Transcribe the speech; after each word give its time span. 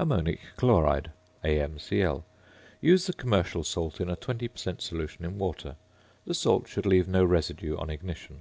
~Ammonic 0.00 0.40
Chloride~, 0.56 1.12
AmCl. 1.44 2.24
Use 2.80 3.06
the 3.06 3.12
commercial 3.12 3.62
salt 3.62 4.00
in 4.00 4.08
a 4.08 4.16
20 4.16 4.48
per 4.48 4.56
cent. 4.56 4.80
solution 4.80 5.26
in 5.26 5.36
water. 5.36 5.76
The 6.24 6.32
salt 6.32 6.66
should 6.66 6.86
leave 6.86 7.06
no 7.06 7.22
residue 7.22 7.76
on 7.76 7.90
ignition. 7.90 8.40